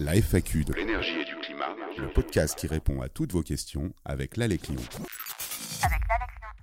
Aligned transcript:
La 0.00 0.14
FAQ 0.14 0.64
de 0.64 0.72
l'énergie 0.72 1.20
et 1.20 1.26
du 1.26 1.36
climat, 1.36 1.76
le 1.98 2.10
podcast 2.10 2.58
qui 2.58 2.66
répond 2.66 3.02
à 3.02 3.10
toutes 3.10 3.32
vos 3.32 3.42
questions 3.42 3.92
avec 4.06 4.38
l'Alex 4.38 4.70
Lyon. 4.70 4.80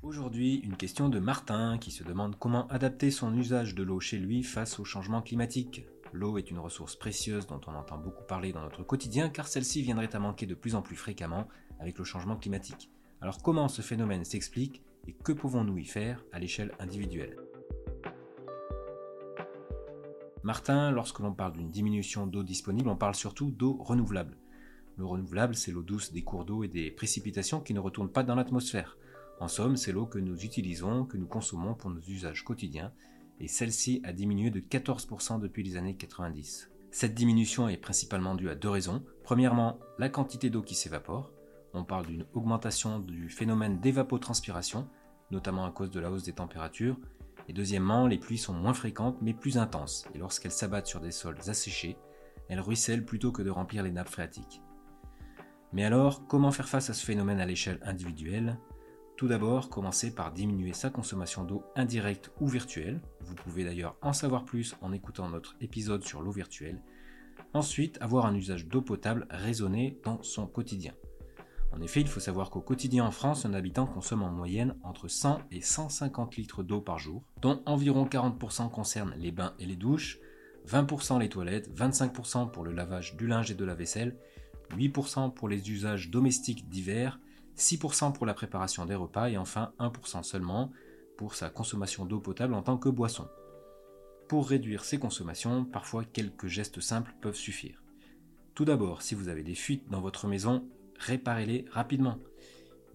Aujourd'hui, 0.02 0.56
une 0.64 0.76
question 0.76 1.08
de 1.08 1.20
Martin 1.20 1.78
qui 1.78 1.92
se 1.92 2.04
demande 2.04 2.40
comment 2.40 2.68
adapter 2.70 3.12
son 3.12 3.38
usage 3.38 3.76
de 3.76 3.84
l'eau 3.84 4.00
chez 4.00 4.18
lui 4.18 4.42
face 4.42 4.80
au 4.80 4.86
changement 4.86 5.22
climatique. 5.22 5.86
L'eau 6.14 6.40
est 6.40 6.50
une 6.50 6.58
ressource 6.58 6.96
précieuse 6.96 7.46
dont 7.46 7.62
on 7.68 7.76
entend 7.76 8.00
beaucoup 8.00 8.24
parler 8.24 8.54
dans 8.54 8.64
notre 8.64 8.82
quotidien 8.82 9.30
car 9.30 9.48
celle-ci 9.48 9.84
viendrait 9.84 10.16
à 10.16 10.20
manquer 10.20 10.48
de 10.48 10.56
plus 10.56 10.74
en 10.74 10.82
plus 10.82 10.96
fréquemment 10.96 11.48
avec 11.80 12.00
le 12.00 12.06
changement 12.06 12.38
climatique. 12.38 12.90
Alors 13.22 13.44
comment 13.44 13.68
ce 13.68 13.84
phénomène 13.84 14.26
s'explique 14.26 14.82
et 15.08 15.14
que 15.14 15.32
pouvons-nous 15.32 15.78
y 15.78 15.86
faire 15.86 16.26
à 16.34 16.40
l'échelle 16.40 16.72
individuelle? 16.80 17.38
Martin, 20.48 20.92
lorsque 20.92 21.20
l'on 21.20 21.34
parle 21.34 21.58
d'une 21.58 21.72
diminution 21.72 22.26
d'eau 22.26 22.42
disponible, 22.42 22.88
on 22.88 22.96
parle 22.96 23.16
surtout 23.16 23.52
d'eau 23.52 23.76
renouvelable. 23.82 24.38
Le 24.96 25.06
renouvelable, 25.06 25.56
c'est 25.56 25.74
l'eau 25.74 25.82
douce 25.82 26.14
des 26.14 26.24
cours 26.24 26.46
d'eau 26.46 26.64
et 26.64 26.70
des 26.70 26.90
précipitations 26.90 27.60
qui 27.60 27.74
ne 27.74 27.82
retournent 27.82 28.14
pas 28.14 28.24
dans 28.24 28.34
l'atmosphère. 28.34 28.98
En 29.42 29.50
somme, 29.50 29.76
c'est 29.76 29.92
l'eau 29.92 30.06
que 30.06 30.20
nous 30.20 30.46
utilisons, 30.46 31.04
que 31.04 31.18
nous 31.18 31.28
consommons 31.28 31.74
pour 31.74 31.90
nos 31.90 32.00
usages 32.00 32.46
quotidiens, 32.46 32.94
et 33.42 33.50
celle-ci 33.50 34.00
a 34.06 34.14
diminué 34.14 34.50
de 34.50 34.62
14% 34.62 35.42
depuis 35.42 35.64
les 35.64 35.76
années 35.76 35.98
90. 35.98 36.72
Cette 36.92 37.14
diminution 37.14 37.68
est 37.68 37.76
principalement 37.76 38.36
due 38.36 38.50
à 38.50 38.56
deux 38.56 38.70
raisons. 38.70 39.04
Premièrement, 39.26 39.78
la 40.00 40.08
quantité 40.08 40.50
d'eau 40.50 40.62
qui 40.62 40.76
s'évapore. 40.76 41.34
On 41.74 41.84
parle 41.84 42.06
d'une 42.06 42.26
augmentation 42.34 43.00
du 43.00 43.28
phénomène 43.28 43.82
d'évapotranspiration, 43.82 44.88
notamment 45.30 45.66
à 45.66 45.72
cause 45.72 45.92
de 45.92 46.00
la 46.00 46.10
hausse 46.10 46.24
des 46.24 46.32
températures, 46.32 46.98
et 47.48 47.54
deuxièmement, 47.54 48.08
les 48.08 48.18
pluies 48.18 48.38
sont 48.38 48.54
moins 48.54 48.74
fréquentes 48.74 49.18
mais 49.22 49.34
plus 49.34 49.58
intenses, 49.58 50.08
et 50.14 50.18
lorsqu'elles 50.18 50.52
s'abattent 50.52 50.88
sur 50.88 51.00
des 51.00 51.12
sols 51.12 51.38
asséchés, 51.48 51.98
elles 52.50 52.60
ruissellent 52.60 53.06
plutôt 53.06 53.32
que 53.32 53.42
de 53.42 53.50
remplir 53.50 53.84
les 53.84 53.92
nappes 53.92 54.10
phréatiques. 54.10 54.62
Mais 55.74 55.84
alors, 55.84 56.28
comment 56.28 56.52
faire 56.52 56.70
face 56.70 56.90
à 56.90 56.94
ce 56.94 57.06
phénomène 57.06 57.40
à 57.40 57.46
l'échelle 57.46 57.80
individuelle? 57.84 58.58
Tout 59.18 59.28
d'abord, 59.28 59.70
commencer 59.70 60.14
par 60.14 60.32
diminuer 60.32 60.74
sa 60.74 60.90
consommation 60.90 61.44
d'eau 61.44 61.64
indirecte 61.76 62.32
ou 62.40 62.48
virtuelle. 62.48 63.02
Vous 63.22 63.36
pouvez 63.36 63.64
d'ailleurs 63.64 63.98
en 64.02 64.14
savoir 64.14 64.46
plus 64.46 64.76
en 64.82 64.94
écoutant 64.94 65.28
notre 65.28 65.56
épisode 65.60 66.04
sur 66.04 66.22
l'eau 66.22 66.32
virtuelle. 66.32 66.82
Ensuite, 67.54 67.98
avoir 68.02 68.28
un 68.28 68.36
usage 68.36 68.68
d'eau 68.68 68.82
potable 68.82 69.26
raisonné 69.30 70.00
dans 70.04 70.22
son 70.22 70.48
quotidien. 70.48 70.94
En 71.72 71.82
effet, 71.82 72.02
il 72.02 72.08
faut 72.08 72.20
savoir 72.20 72.50
qu'au 72.50 72.62
quotidien 72.62 73.06
en 73.06 73.12
France, 73.12 73.46
un 73.46 73.54
habitant 73.54 73.86
consomme 73.86 74.24
en 74.24 74.32
moyenne 74.32 74.76
entre 74.84 75.08
100 75.08 75.42
et 75.52 75.62
150 75.62 76.36
litres 76.38 76.64
d'eau 76.64 76.82
par 76.82 76.98
jour, 76.98 77.24
dont 77.42 77.62
environ 77.66 78.06
40% 78.06 78.72
concernent 78.72 79.14
les 79.18 79.32
bains 79.32 79.54
et 79.60 79.66
les 79.66 79.76
douches, 79.76 80.20
20% 80.68 81.20
les 81.20 81.30
toilettes, 81.30 81.70
25% 81.76 82.52
pour 82.52 82.64
le 82.64 82.72
lavage 82.72 83.16
du 83.16 83.28
linge 83.28 83.52
et 83.52 83.56
de 83.56 83.66
la 83.66 83.76
vaisselle, 83.76 84.18
8% 84.76 85.34
pour 85.34 85.48
les 85.48 85.70
usages 85.72 86.10
domestiques 86.10 86.68
divers, 86.70 87.20
6% 87.58 88.14
pour 88.14 88.26
la 88.26 88.34
préparation 88.34 88.86
des 88.86 88.96
repas 88.96 89.30
et 89.30 89.38
enfin 89.38 89.74
1% 89.80 90.24
seulement 90.24 90.72
pour 91.18 91.36
sa 91.36 91.50
consommation 91.50 92.06
d'eau 92.06 92.20
potable 92.20 92.54
en 92.54 92.62
tant 92.62 92.78
que 92.78 92.90
boisson. 92.90 93.28
Pour 94.28 94.48
réduire 94.48 94.84
ces 94.84 95.00
consommations, 95.00 95.66
parfois 95.66 96.04
quelques 96.04 96.48
gestes 96.48 96.82
simples 96.82 97.16
peuvent 97.22 97.36
suffire. 97.36 97.82
Tout 98.56 98.66
d'abord, 98.66 99.02
si 99.02 99.16
vous 99.16 99.30
avez 99.30 99.44
des 99.44 99.56
fuites 99.56 99.90
dans 99.90 100.02
votre 100.02 100.28
maison, 100.28 100.68
réparez-les 101.00 101.66
rapidement. 101.72 102.18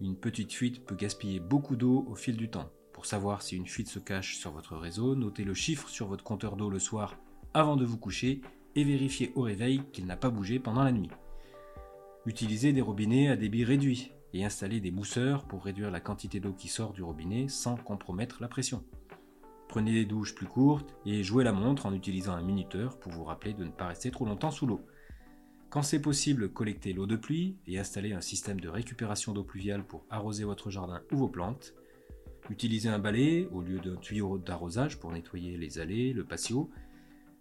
Une 0.01 0.15
petite 0.15 0.53
fuite 0.53 0.85
peut 0.85 0.95
gaspiller 0.95 1.39
beaucoup 1.39 1.75
d'eau 1.75 2.05
au 2.09 2.15
fil 2.15 2.37
du 2.37 2.49
temps. 2.49 2.69
Pour 2.91 3.05
savoir 3.05 3.41
si 3.41 3.55
une 3.55 3.67
fuite 3.67 3.87
se 3.87 3.99
cache 3.99 4.37
sur 4.37 4.51
votre 4.51 4.75
réseau, 4.75 5.15
notez 5.15 5.43
le 5.43 5.53
chiffre 5.53 5.89
sur 5.89 6.07
votre 6.07 6.23
compteur 6.23 6.55
d'eau 6.55 6.69
le 6.69 6.79
soir 6.79 7.17
avant 7.53 7.75
de 7.75 7.85
vous 7.85 7.97
coucher 7.97 8.41
et 8.75 8.83
vérifiez 8.83 9.31
au 9.35 9.41
réveil 9.41 9.81
qu'il 9.91 10.05
n'a 10.05 10.17
pas 10.17 10.29
bougé 10.29 10.59
pendant 10.59 10.83
la 10.83 10.91
nuit. 10.91 11.09
Utilisez 12.25 12.73
des 12.73 12.81
robinets 12.81 13.29
à 13.29 13.35
débit 13.35 13.63
réduit 13.63 14.11
et 14.33 14.45
installez 14.45 14.79
des 14.79 14.91
mousseurs 14.91 15.45
pour 15.45 15.63
réduire 15.63 15.91
la 15.91 15.99
quantité 15.99 16.39
d'eau 16.39 16.53
qui 16.53 16.67
sort 16.67 16.93
du 16.93 17.03
robinet 17.03 17.47
sans 17.47 17.75
compromettre 17.75 18.41
la 18.41 18.47
pression. 18.47 18.83
Prenez 19.67 19.93
des 19.93 20.05
douches 20.05 20.35
plus 20.35 20.47
courtes 20.47 20.95
et 21.05 21.23
jouez 21.23 21.43
la 21.43 21.51
montre 21.51 21.85
en 21.85 21.93
utilisant 21.93 22.33
un 22.33 22.43
minuteur 22.43 22.99
pour 22.99 23.11
vous 23.11 23.23
rappeler 23.23 23.53
de 23.53 23.63
ne 23.63 23.71
pas 23.71 23.87
rester 23.87 24.11
trop 24.11 24.25
longtemps 24.25 24.51
sous 24.51 24.67
l'eau. 24.67 24.81
Quand 25.73 25.81
c'est 25.81 26.03
possible, 26.03 26.49
collectez 26.49 26.93
l'eau 26.93 27.07
de 27.07 27.15
pluie 27.15 27.57
et 27.65 27.79
installez 27.79 28.13
un 28.13 28.21
système 28.21 28.59
de 28.59 28.69
récupération 28.69 29.33
d'eau 29.33 29.43
pluviale 29.43 29.83
pour 29.83 30.05
arroser 30.11 30.43
votre 30.43 30.69
jardin 30.69 31.01
ou 31.11 31.17
vos 31.17 31.29
plantes. 31.29 31.73
Utilisez 32.51 32.89
un 32.89 32.99
balai 32.99 33.47
au 33.51 33.63
lieu 33.63 33.79
d'un 33.79 33.95
tuyau 33.95 34.37
d'arrosage 34.37 34.99
pour 34.99 35.11
nettoyer 35.11 35.57
les 35.57 35.79
allées, 35.79 36.13
le 36.13 36.25
patio. 36.25 36.69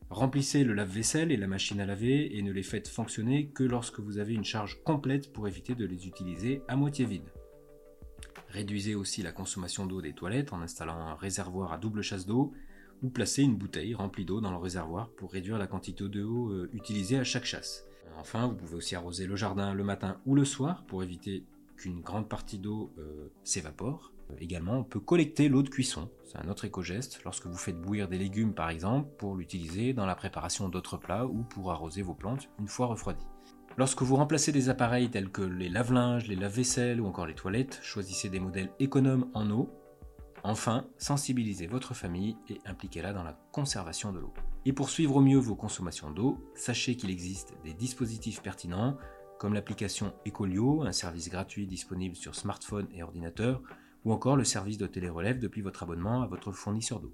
Remplissez 0.08 0.64
le 0.64 0.72
lave-vaisselle 0.72 1.30
et 1.30 1.36
la 1.36 1.46
machine 1.46 1.78
à 1.78 1.84
laver 1.84 2.38
et 2.38 2.40
ne 2.40 2.52
les 2.52 2.62
faites 2.62 2.88
fonctionner 2.88 3.48
que 3.48 3.64
lorsque 3.64 4.00
vous 4.00 4.16
avez 4.16 4.32
une 4.32 4.46
charge 4.46 4.82
complète 4.82 5.30
pour 5.30 5.46
éviter 5.46 5.74
de 5.74 5.84
les 5.84 6.06
utiliser 6.06 6.62
à 6.68 6.76
moitié 6.76 7.04
vide. 7.04 7.30
Réduisez 8.48 8.94
aussi 8.94 9.20
la 9.20 9.32
consommation 9.32 9.84
d'eau 9.84 10.00
des 10.00 10.14
toilettes 10.14 10.54
en 10.54 10.62
installant 10.62 10.96
un 10.96 11.16
réservoir 11.16 11.74
à 11.74 11.76
double 11.76 12.00
chasse 12.00 12.24
d'eau 12.24 12.54
ou 13.02 13.10
placez 13.10 13.42
une 13.42 13.56
bouteille 13.56 13.94
remplie 13.94 14.24
d'eau 14.24 14.40
dans 14.40 14.52
le 14.52 14.56
réservoir 14.56 15.10
pour 15.10 15.32
réduire 15.32 15.58
la 15.58 15.66
quantité 15.66 16.08
d'eau 16.08 16.48
euh, 16.48 16.70
utilisée 16.72 17.18
à 17.18 17.24
chaque 17.24 17.44
chasse. 17.44 17.86
Enfin, 18.18 18.46
vous 18.46 18.54
pouvez 18.54 18.76
aussi 18.76 18.94
arroser 18.94 19.26
le 19.26 19.36
jardin 19.36 19.74
le 19.74 19.84
matin 19.84 20.18
ou 20.26 20.34
le 20.34 20.44
soir 20.44 20.84
pour 20.86 21.02
éviter 21.02 21.44
qu'une 21.76 22.00
grande 22.00 22.28
partie 22.28 22.58
d'eau 22.58 22.92
euh, 22.98 23.28
s'évapore. 23.42 24.12
Euh, 24.30 24.34
également, 24.40 24.78
on 24.78 24.84
peut 24.84 25.00
collecter 25.00 25.48
l'eau 25.48 25.62
de 25.62 25.68
cuisson. 25.68 26.08
C'est 26.24 26.38
un 26.38 26.48
autre 26.48 26.64
éco-geste 26.64 27.20
lorsque 27.24 27.46
vous 27.46 27.56
faites 27.56 27.80
bouillir 27.80 28.08
des 28.08 28.18
légumes 28.18 28.54
par 28.54 28.70
exemple 28.70 29.08
pour 29.18 29.34
l'utiliser 29.34 29.92
dans 29.92 30.06
la 30.06 30.14
préparation 30.14 30.68
d'autres 30.68 30.96
plats 30.96 31.26
ou 31.26 31.42
pour 31.42 31.72
arroser 31.72 32.02
vos 32.02 32.14
plantes 32.14 32.48
une 32.60 32.68
fois 32.68 32.86
refroidies. 32.86 33.26
Lorsque 33.78 34.02
vous 34.02 34.16
remplacez 34.16 34.52
des 34.52 34.68
appareils 34.68 35.10
tels 35.10 35.30
que 35.30 35.42
les 35.42 35.70
lave-linges, 35.70 36.28
les 36.28 36.36
lave-vaisselle 36.36 37.00
ou 37.00 37.06
encore 37.06 37.26
les 37.26 37.34
toilettes, 37.34 37.80
choisissez 37.82 38.28
des 38.28 38.40
modèles 38.40 38.70
économes 38.78 39.30
en 39.34 39.50
eau 39.50 39.70
Enfin, 40.44 40.86
sensibilisez 40.98 41.66
votre 41.66 41.94
famille 41.94 42.36
et 42.48 42.60
impliquez-la 42.66 43.12
dans 43.12 43.22
la 43.22 43.38
conservation 43.52 44.12
de 44.12 44.18
l'eau. 44.18 44.34
Et 44.64 44.72
pour 44.72 44.90
suivre 44.90 45.16
au 45.16 45.20
mieux 45.20 45.38
vos 45.38 45.56
consommations 45.56 46.10
d'eau, 46.10 46.38
sachez 46.54 46.96
qu'il 46.96 47.10
existe 47.10 47.54
des 47.64 47.74
dispositifs 47.74 48.42
pertinents 48.42 48.96
comme 49.38 49.54
l'application 49.54 50.12
Ecolio, 50.24 50.82
un 50.82 50.92
service 50.92 51.28
gratuit 51.28 51.66
disponible 51.66 52.14
sur 52.14 52.36
smartphone 52.36 52.86
et 52.94 53.02
ordinateur, 53.02 53.60
ou 54.04 54.12
encore 54.12 54.36
le 54.36 54.44
service 54.44 54.78
de 54.78 54.86
télérelève 54.86 55.40
depuis 55.40 55.62
votre 55.62 55.82
abonnement 55.82 56.22
à 56.22 56.28
votre 56.28 56.52
fournisseur 56.52 57.00
d'eau. 57.00 57.12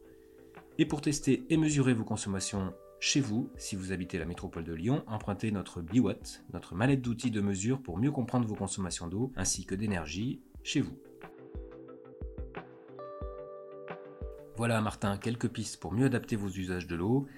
Et 0.76 0.84
pour 0.84 1.00
tester 1.00 1.47
et 1.48 1.56
mesurer 1.56 1.94
vos 1.94 2.04
consommations 2.04 2.75
chez 3.00 3.20
vous, 3.20 3.48
si 3.56 3.76
vous 3.76 3.92
habitez 3.92 4.19
la 4.19 4.26
métropole 4.26 4.65
de 4.65 4.75
Lyon, 4.75 5.04
empruntez 5.06 5.50
notre 5.50 5.80
Biwatt, 5.80 6.44
notre 6.53 6.75
mallette 6.75 7.00
d'outils 7.00 7.30
de 7.30 7.41
mesure 7.41 7.80
pour 7.80 7.97
mieux 7.97 8.12
comprendre 8.12 8.47
vos 8.47 8.56
consommations 8.56 9.06
d'eau 9.06 9.32
ainsi 9.34 9.65
que 9.65 9.75
d'énergie 9.75 10.42
chez 10.62 10.82
vous. 10.82 10.98
Voilà 14.59 14.81
Martin, 14.81 15.19
quelques 15.19 15.47
pistes 15.47 15.79
pour 15.79 15.93
mieux 15.93 16.07
adapter 16.07 16.35
vos 16.35 16.49
usages 16.49 16.89
de 16.89 16.97
l'eau. 16.97 17.29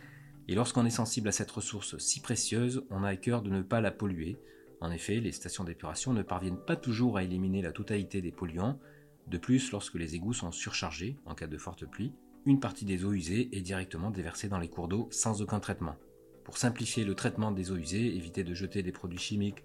Et 0.49 0.55
lorsqu'on 0.55 0.87
est 0.87 0.91
sensible 0.91 1.29
à 1.29 1.33
cette 1.33 1.51
ressource 1.51 1.99
si 1.99 2.23
précieuse, 2.23 2.83
on 2.89 3.05
a 3.05 3.09
à 3.09 3.17
cœur 3.17 3.43
de 3.43 3.51
ne 3.51 3.61
pas 3.61 3.83
la 3.83 3.91
polluer. 3.91 4.39
En 4.81 4.91
effet, 4.91 5.21
les 5.21 5.33
stations 5.33 5.65
d'épuration 5.65 6.15
ne 6.15 6.23
parviennent 6.23 6.65
pas 6.65 6.77
toujours 6.77 7.19
à 7.19 7.23
éliminer 7.23 7.61
la 7.61 7.73
totalité 7.73 8.23
des 8.23 8.33
polluants. 8.33 8.81
De 9.27 9.37
plus, 9.37 9.71
lorsque 9.71 9.97
les 9.97 10.15
égouts 10.15 10.33
sont 10.33 10.51
surchargés, 10.51 11.19
en 11.27 11.35
cas 11.35 11.47
de 11.47 11.59
forte 11.59 11.85
pluie, 11.85 12.15
une 12.47 12.59
partie 12.59 12.87
des 12.87 13.05
eaux 13.05 13.13
usées 13.13 13.55
est 13.55 13.61
directement 13.61 14.11
déversée 14.11 14.49
dans 14.49 14.59
les 14.59 14.71
cours 14.71 14.89
d'eau 14.89 15.07
sans 15.11 15.43
aucun 15.43 15.61
traitement. 15.61 15.97
Pour 16.45 16.57
simplifier 16.57 17.05
le 17.05 17.15
traitement 17.15 17.53
des 17.53 17.71
eaux 17.71 17.77
usées, 17.77 18.17
évitez 18.17 18.45
de 18.45 18.55
jeter 18.55 18.83
des 18.83 18.93
produits 18.93 19.19
chimiques 19.19 19.63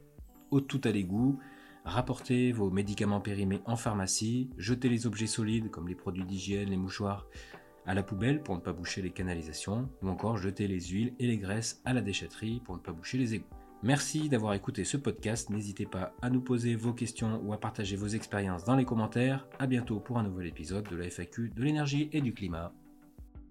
au 0.51 0.59
tout 0.59 0.81
à 0.83 0.91
l'égout, 0.91 1.39
Rapportez 1.85 2.51
vos 2.51 2.71
médicaments 2.71 3.21
périmés 3.21 3.61
en 3.65 3.75
pharmacie, 3.75 4.49
jetez 4.57 4.89
les 4.89 5.05
objets 5.05 5.27
solides 5.27 5.69
comme 5.69 5.87
les 5.87 5.93
produits 5.93 6.25
d'hygiène, 6.25 6.71
les 6.71 6.77
mouchoirs 6.77 7.27
à 7.85 7.93
la 7.93 8.01
poubelle 8.01 8.41
pour 8.41 8.55
ne 8.55 8.59
pas 8.59 8.73
boucher 8.73 9.03
les 9.03 9.11
canalisations, 9.11 9.87
ou 10.01 10.09
encore 10.09 10.37
jetez 10.37 10.67
les 10.67 10.81
huiles 10.81 11.13
et 11.19 11.27
les 11.27 11.37
graisses 11.37 11.81
à 11.85 11.93
la 11.93 12.01
déchetterie 12.01 12.59
pour 12.65 12.75
ne 12.75 12.81
pas 12.81 12.91
boucher 12.91 13.19
les 13.19 13.35
égouts. 13.35 13.45
Merci 13.83 14.29
d'avoir 14.29 14.55
écouté 14.55 14.83
ce 14.83 14.97
podcast, 14.97 15.51
n'hésitez 15.51 15.85
pas 15.85 16.15
à 16.23 16.31
nous 16.31 16.41
poser 16.41 16.75
vos 16.75 16.93
questions 16.93 17.39
ou 17.43 17.53
à 17.53 17.59
partager 17.59 17.95
vos 17.95 18.07
expériences 18.07 18.63
dans 18.63 18.75
les 18.75 18.85
commentaires. 18.85 19.47
A 19.59 19.67
bientôt 19.67 19.99
pour 19.99 20.17
un 20.17 20.23
nouvel 20.23 20.47
épisode 20.47 20.89
de 20.89 20.95
la 20.95 21.05
FAQ 21.05 21.51
de 21.55 21.61
l'énergie 21.61 22.09
et 22.11 22.21
du 22.21 22.33
climat. 22.33 22.73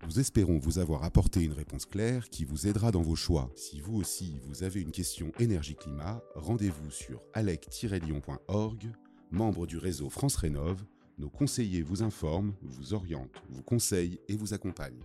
Nous 0.06 0.20
espérons 0.20 0.58
vous 0.58 0.78
avoir 0.78 1.02
apporté 1.02 1.42
une 1.42 1.54
réponse 1.54 1.86
claire 1.86 2.28
qui 2.28 2.44
vous 2.44 2.66
aidera 2.66 2.90
dans 2.90 3.00
vos 3.00 3.16
choix. 3.16 3.50
Si 3.56 3.80
vous 3.80 3.96
aussi 3.96 4.38
vous 4.44 4.62
avez 4.62 4.82
une 4.82 4.90
question 4.92 5.32
énergie-climat, 5.38 6.22
rendez-vous 6.34 6.90
sur 6.90 7.22
alec-lyon.org, 7.32 8.92
membre 9.30 9.66
du 9.66 9.78
réseau 9.78 10.10
France 10.10 10.36
Rénov. 10.36 10.84
Nos 11.18 11.30
conseillers 11.30 11.82
vous 11.82 12.02
informent, 12.02 12.52
vous 12.60 12.92
orientent, 12.92 13.42
vous 13.48 13.62
conseillent 13.62 14.20
et 14.28 14.36
vous 14.36 14.52
accompagnent. 14.52 15.04